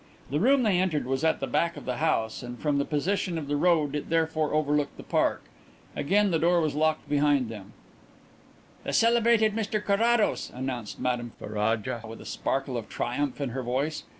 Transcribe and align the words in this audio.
The 0.31 0.39
room 0.39 0.63
they 0.63 0.79
entered 0.79 1.05
was 1.05 1.23
at 1.23 1.39
the 1.39 1.45
back 1.45 1.77
of 1.77 1.85
the 1.85 1.97
house, 1.97 2.41
and 2.41 2.57
from 2.57 2.79
the 2.79 2.85
position 2.85 3.37
of 3.37 3.47
the 3.47 3.55
road 3.55 3.93
it 3.95 4.09
therefore 4.09 4.51
overlooked 4.51 4.97
the 4.97 5.03
park. 5.03 5.43
Again 5.95 6.31
the 6.31 6.39
door 6.39 6.59
was 6.59 6.73
locked 6.73 7.07
behind 7.07 7.49
them. 7.49 7.73
"The 8.83 8.93
celebrated 8.93 9.53
Mr 9.55 9.79
Carrados!" 9.79 10.49
announced 10.55 10.99
Madame 10.99 11.33
Ferraja, 11.37 12.01
with 12.03 12.19
a 12.19 12.25
sparkle 12.25 12.77
of 12.77 12.89
triumph 12.89 13.39
in 13.39 13.49
her 13.49 13.61
voice. 13.61 14.05